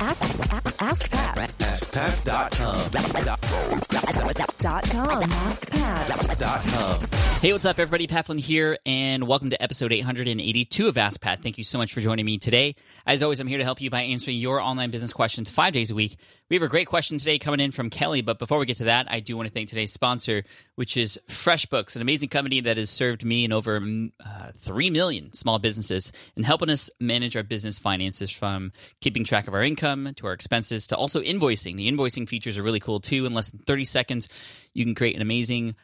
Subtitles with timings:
[0.00, 1.36] Ask Pat.
[1.58, 2.90] AskPat.com.
[4.60, 5.20] Dot com.
[5.20, 7.40] AskPat.
[7.40, 8.06] Hey, what's up, everybody?
[8.06, 11.42] Pat Flynn here, and welcome to episode 882 of Ask Pat.
[11.42, 12.76] Thank you so much for joining me today.
[13.06, 15.90] As always, I'm here to help you by answering your online business questions five days
[15.90, 16.16] a week.
[16.48, 18.84] We have a great question today coming in from Kelly, but before we get to
[18.84, 20.44] that, I do want to thank today's sponsor,
[20.76, 24.90] which is FreshBooks, an amazing company that has served me and over mm, uh, 3
[24.90, 29.62] million small businesses in helping us manage our business finances from keeping track of our
[29.62, 31.76] income to our expenses to also invoicing.
[31.76, 33.26] The invoicing features are really cool too.
[33.26, 34.28] In less than 30 seconds,
[34.74, 35.74] you can create an amazing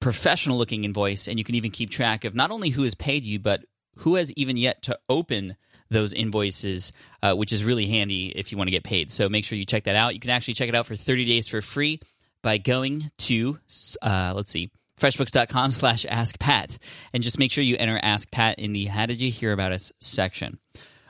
[0.00, 3.24] professional looking invoice and you can even keep track of not only who has paid
[3.24, 3.64] you but
[3.98, 5.56] who has even yet to open
[5.90, 9.12] those invoices uh, which is really handy if you want to get paid.
[9.12, 10.14] So make sure you check that out.
[10.14, 12.00] You can actually check it out for 30 days for free
[12.42, 13.58] by going to
[14.02, 16.78] uh, let's see freshbooks.com slash ask pat
[17.12, 19.72] and just make sure you enter ask pat in the how did you hear about
[19.72, 20.58] us section.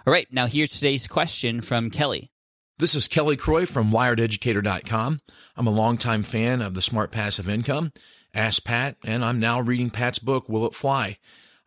[0.06, 2.30] All right now here's today's question from kelly
[2.76, 5.20] This is Kelly Croy from WiredEducator.com.
[5.56, 7.92] I'm a longtime fan of the Smart Passive Income.
[8.34, 11.18] Ask Pat, and I'm now reading Pat's book, Will It Fly?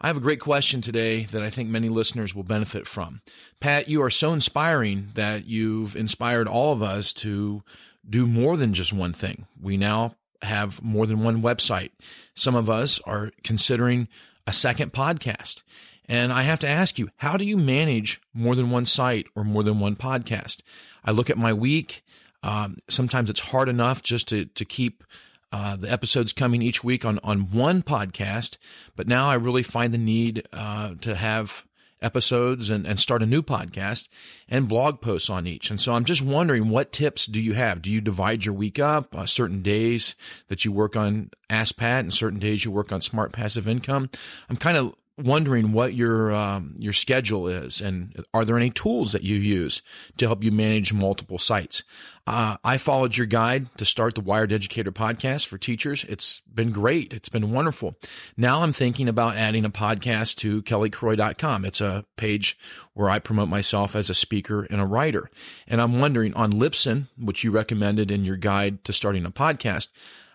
[0.02, 3.22] I have a great question today that I think many listeners will benefit from.
[3.62, 7.64] Pat, you are so inspiring that you've inspired all of us to
[8.08, 9.48] do more than just one thing.
[9.62, 11.92] We now have more than one website.
[12.36, 14.10] Some of us are considering
[14.46, 15.64] a second podcast.
[16.08, 19.44] And I have to ask you, how do you manage more than one site or
[19.44, 20.62] more than one podcast?
[21.04, 22.04] I look at my week.
[22.44, 25.04] Um, sometimes it's hard enough just to, to keep
[25.52, 28.58] uh, the episodes coming each week on, on one podcast,
[28.96, 31.66] but now I really find the need uh, to have
[32.02, 34.08] episodes and, and start a new podcast
[34.48, 35.72] and blog posts on each.
[35.72, 37.82] And so I'm just wondering what tips do you have?
[37.82, 39.16] Do you divide your week up?
[39.16, 40.16] Uh, certain days
[40.48, 44.10] that you work on Ask Pat and certain days you work on Smart Passive Income.
[44.50, 49.12] I'm kind of wondering what your um, your schedule is, and are there any tools
[49.12, 49.82] that you use
[50.18, 51.84] to help you manage multiple sites?
[52.28, 56.04] Uh, I followed your guide to start the Wired Educator podcast for teachers.
[56.10, 57.14] It's been great.
[57.14, 57.96] It's been wonderful.
[58.36, 61.66] Now I'm thinking about adding a podcast to kellycroy.com.
[61.66, 62.58] It's a page
[62.94, 65.30] where I promote myself as a speaker and a writer.
[65.68, 69.88] And I'm wondering on Libsyn, which you recommended in your guide to starting a podcast,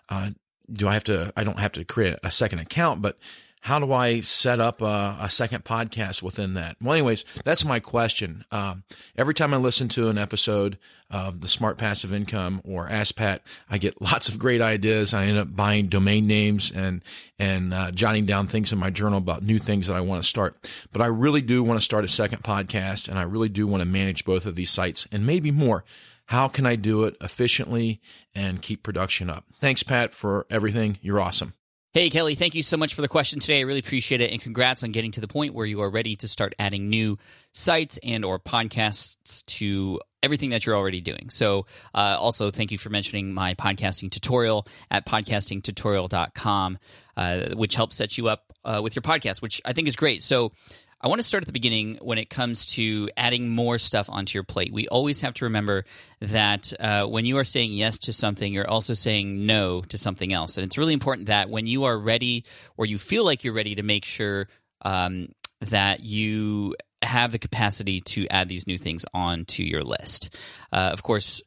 [0.09, 0.31] uh,
[0.71, 3.19] do I have to, I don't have to create a second account, but
[3.63, 6.75] how do I set up a, a, second podcast within that?
[6.81, 8.43] Well, anyways, that's my question.
[8.51, 8.83] Um,
[9.17, 10.77] every time I listen to an episode
[11.09, 15.13] of the Smart Passive Income or Ask Pat, I get lots of great ideas.
[15.13, 17.01] I end up buying domain names and
[17.39, 20.27] and uh, jotting down things in my journal about new things that I want to
[20.27, 20.57] start.
[20.91, 23.81] But I really do want to start a second podcast, and I really do want
[23.81, 25.85] to manage both of these sites and maybe more.
[26.25, 28.01] How can I do it efficiently
[28.35, 29.45] and keep production up?
[29.61, 30.99] Thanks, Pat, for everything.
[31.01, 31.53] You're awesome.
[31.95, 33.59] Hey, Kelly, thank you so much for the question today.
[33.59, 34.31] I really appreciate it.
[34.31, 37.19] And congrats on getting to the point where you are ready to start adding new
[37.51, 41.29] sites and or podcasts to everything that you're already doing.
[41.29, 46.79] So uh, also thank you for mentioning my podcasting tutorial at podcastingtutorial.com,
[47.15, 50.23] uh, which helps set you up uh, with your podcast, which I think is great.
[50.23, 50.51] So
[51.03, 54.37] I want to start at the beginning when it comes to adding more stuff onto
[54.37, 54.71] your plate.
[54.71, 55.83] We always have to remember
[56.21, 60.31] that uh, when you are saying yes to something, you're also saying no to something
[60.31, 60.55] else.
[60.55, 62.45] And it's really important that when you are ready
[62.77, 64.47] or you feel like you're ready to make sure
[64.83, 65.27] um,
[65.59, 70.33] that you have the capacity to add these new things onto your list.
[70.71, 71.41] Uh, of course,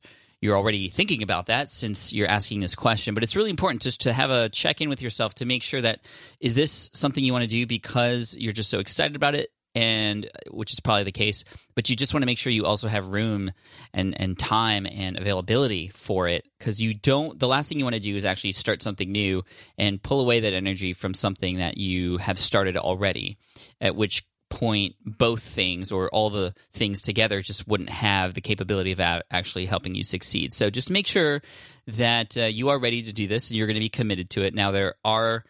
[0.47, 3.15] you're already thinking about that since you're asking this question.
[3.15, 5.81] But it's really important just to have a check in with yourself to make sure
[5.81, 6.01] that
[6.39, 10.25] is this something you want to do because you're just so excited about it, and
[10.27, 11.43] uh, which is probably the case.
[11.75, 13.51] But you just want to make sure you also have room
[13.93, 17.37] and and time and availability for it because you don't.
[17.41, 19.43] The last thing you want to do is actually start something new
[19.77, 23.37] and pull away that energy from something that you have started already.
[23.81, 24.25] At which
[24.57, 28.99] point both things or all the things together just wouldn't have the capability of
[29.31, 30.51] actually helping you succeed.
[30.51, 31.43] So just make sure
[31.89, 34.45] that uh, you are ready to do this and you're going to be committed to
[34.45, 34.55] it.
[34.55, 35.45] Now, there are,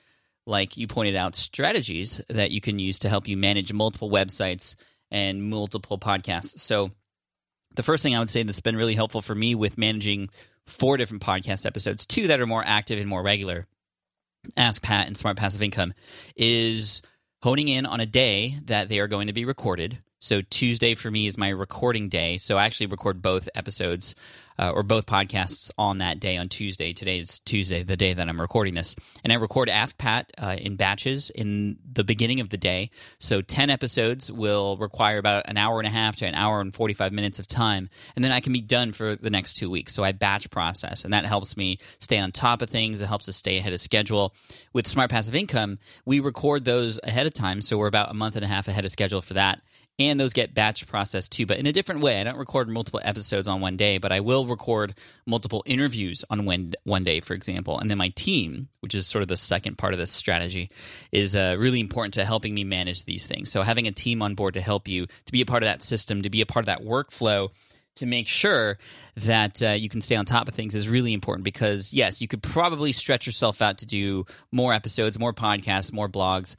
[0.45, 4.75] like you pointed out, strategies that you can use to help you manage multiple websites
[5.13, 6.59] and multiple podcasts.
[6.59, 6.91] So
[7.77, 10.31] the first thing I would say that's been really helpful for me with managing
[10.67, 13.67] four different podcast episodes, two that are more active and more regular,
[14.57, 15.95] Ask Pat and Smart Passive Income,
[16.35, 17.03] is–
[17.43, 19.99] honing in on a day that they are going to be recorded.
[20.27, 22.39] So Tuesday for me is my recording day.
[22.39, 24.17] So I actually record both episodes
[24.59, 26.93] uh, or both podcasts on that day on Tuesday.
[26.93, 28.97] Today is Tuesday, the day that I'm recording this.
[29.23, 32.91] And I record Ask Pat uh, in batches in the beginning of the day.
[33.21, 36.75] So 10 episodes will require about an hour and a half to an hour and
[36.75, 37.89] 45 minutes of time.
[38.17, 39.95] And then I can be done for the next two weeks.
[39.95, 43.01] So I batch process, and that helps me stay on top of things.
[43.01, 44.35] It helps us stay ahead of schedule.
[44.73, 47.63] With Smart Passive Income, we record those ahead of time.
[47.63, 49.61] So we're about a month and a half ahead of schedule for that
[49.99, 52.21] and those get batch processed too, but in a different way.
[52.21, 54.95] I don't record multiple episodes on one day, but I will record
[55.27, 57.79] multiple interviews on one, one day, for example.
[57.79, 60.71] And then my team, which is sort of the second part of this strategy,
[61.13, 63.51] is uh, really important to helping me manage these things.
[63.51, 65.83] So having a team on board to help you, to be a part of that
[65.83, 67.51] system, to be a part of that workflow
[67.97, 68.79] to make sure
[69.17, 72.29] that uh, you can stay on top of things is really important because yes you
[72.29, 76.57] could probably stretch yourself out to do more episodes more podcasts more blogs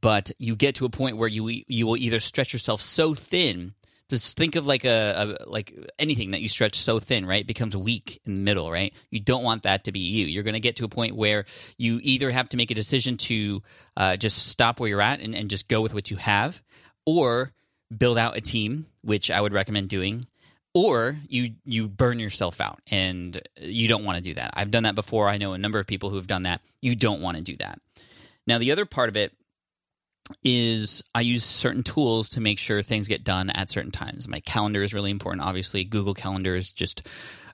[0.00, 3.74] but you get to a point where you you will either stretch yourself so thin
[4.08, 7.42] just think of like a, a, like anything that you stretch so thin right?
[7.42, 8.92] It becomes weak in the middle right?
[9.10, 10.26] You don't want that to be you.
[10.26, 11.44] You're going to get to a point where
[11.78, 13.62] you either have to make a decision to
[13.96, 16.60] uh, just stop where you're at and, and just go with what you have
[17.06, 17.52] or
[17.96, 20.24] build out a team which i would recommend doing
[20.74, 24.50] or you you burn yourself out and you don't want to do that.
[24.54, 25.28] I've done that before.
[25.28, 26.60] I know a number of people who have done that.
[26.80, 27.80] You don't want to do that.
[28.46, 29.32] Now the other part of it
[30.42, 34.28] is i use certain tools to make sure things get done at certain times.
[34.28, 35.84] My calendar is really important obviously.
[35.84, 37.06] Google calendar is just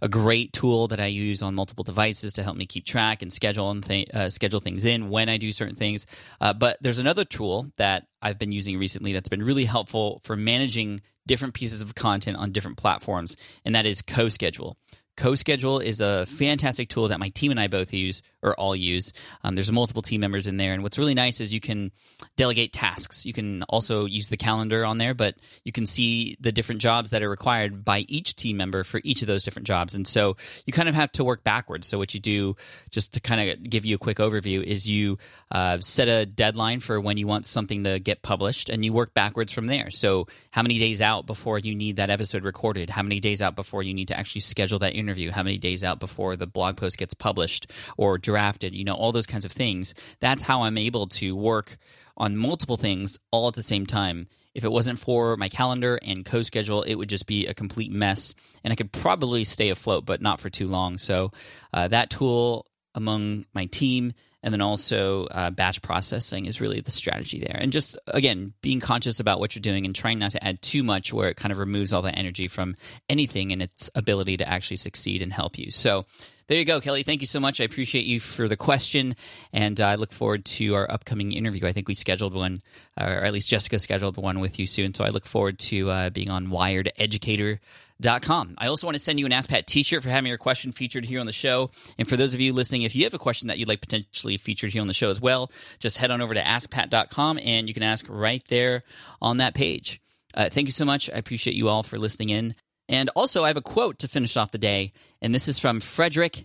[0.03, 3.33] a great tool that i use on multiple devices to help me keep track and
[3.33, 6.07] schedule and th- uh, schedule things in when i do certain things.
[6.41, 10.37] Uh, but there's another tool that i've been using recently that's been really helpful for
[10.37, 14.77] managing different pieces of content on different platforms, and that is CoSchedule.
[15.17, 19.13] CoSchedule is a fantastic tool that my team and I both use or all use.
[19.43, 21.91] Um, there's multiple team members in there, and what's really nice is you can
[22.37, 23.27] delegate tasks.
[23.27, 25.35] You can also use the calendar on there, but
[25.65, 29.23] you can see the different jobs that are required by each team member for each
[29.23, 29.95] of those different jobs.
[29.95, 30.37] And so
[30.67, 31.89] you kind of have to work backwards.
[31.89, 32.57] So what you do,
[32.91, 35.19] just to kind of give you a quick overview, is you
[35.51, 39.15] uh, set a deadline for when you want something to get published, and you work
[39.15, 39.91] backwards from there.
[39.91, 42.91] So how many days out before you need that episode recorded?
[42.91, 45.06] How many days out before you need to actually schedule that interview?
[45.07, 48.95] Interview, how many days out before the blog post gets published or drafted, you know,
[48.95, 49.95] all those kinds of things.
[50.19, 51.79] That's how I'm able to work
[52.17, 54.27] on multiple things all at the same time.
[54.53, 58.35] If it wasn't for my calendar and CoSchedule, it would just be a complete mess,
[58.65, 60.99] and I could probably stay afloat, but not for too long.
[60.99, 61.31] So
[61.73, 64.13] uh, that tool among my team
[64.47, 68.79] and then also uh, batch processing is really the strategy there and just again being
[68.79, 71.51] conscious about what you're doing and trying not to add too much where it kind
[71.51, 72.77] of removes all the energy from
[73.09, 76.07] anything and its ability to actually succeed and help you so
[76.49, 77.03] there you go, Kelly.
[77.03, 77.61] Thank you so much.
[77.61, 79.17] I appreciate you for the question,
[79.53, 81.67] and I look forward to our upcoming interview.
[81.67, 82.63] I think we scheduled one,
[82.97, 84.95] or at least Jessica scheduled one with you soon.
[84.95, 87.59] So I look forward to uh, being on Wired Educator
[88.03, 88.55] Com.
[88.59, 91.07] I also want to send you an Ask Pat t-shirt for having your question featured
[91.07, 91.71] here on the show.
[91.99, 94.37] And for those of you listening, if you have a question that you'd like potentially
[94.37, 97.75] featured here on the show as well, just head on over to askpat.com and you
[97.75, 98.83] can ask right there
[99.23, 100.01] on that page.
[100.35, 101.09] Uh, thank you so much.
[101.09, 102.55] I appreciate you all for listening in.
[102.89, 105.81] And also, I have a quote to finish off the day, and this is from
[105.81, 106.45] Frederick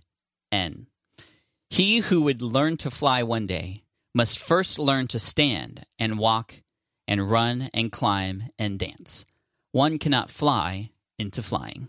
[0.51, 0.87] N.
[1.69, 3.83] He who would learn to fly one day
[4.15, 6.55] must first learn to stand and walk
[7.07, 9.25] and run and climb and dance.
[9.71, 10.89] One cannot fly
[11.21, 11.87] into flying.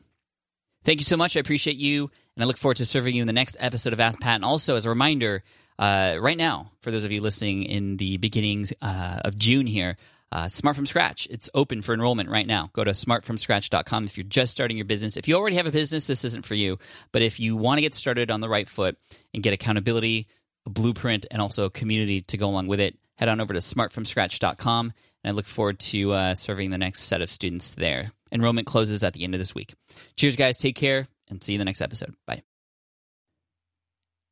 [0.84, 1.36] Thank you so much.
[1.36, 4.00] I appreciate you, and I look forward to serving you in the next episode of
[4.00, 4.36] Ask Pat.
[4.36, 5.42] And also, as a reminder,
[5.78, 9.96] uh, right now, for those of you listening in the beginnings uh, of June here,
[10.32, 11.28] uh, Smart from Scratch.
[11.30, 12.70] It's open for enrollment right now.
[12.72, 15.16] Go to smartfromscratch.com if you're just starting your business.
[15.16, 16.78] If you already have a business, this isn't for you.
[17.12, 18.96] But if you want to get started on the right foot
[19.34, 20.26] and get accountability,
[20.66, 23.60] a blueprint, and also a community to go along with it, head on over to
[23.60, 24.92] smartfromscratch.com.
[25.22, 28.10] And I look forward to uh, serving the next set of students there.
[28.32, 29.74] Enrollment closes at the end of this week.
[30.16, 30.56] Cheers, guys.
[30.56, 32.14] Take care and see you in the next episode.
[32.26, 32.42] Bye.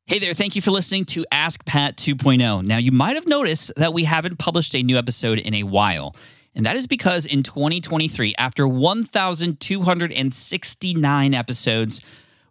[0.07, 2.65] Hey there, thank you for listening to Ask Pat 2.0.
[2.65, 6.13] Now, you might have noticed that we haven't published a new episode in a while.
[6.53, 12.01] And that is because in 2023, after 1,269 episodes,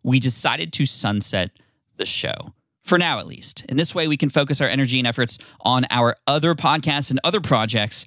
[0.02, 1.50] we decided to sunset
[1.96, 2.54] the show.
[2.82, 3.66] For now, at least.
[3.68, 7.20] In this way, we can focus our energy and efforts on our other podcasts and
[7.22, 8.06] other projects